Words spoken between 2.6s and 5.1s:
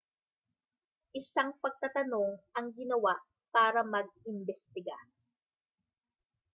ginawa para mag-imbestiga